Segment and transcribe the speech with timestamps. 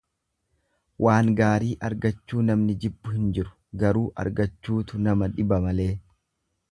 [1.07, 3.53] Waan gaarii argachuu namni jibbu hin jiru
[3.83, 5.91] garuu argachuutu nama dhiba malee.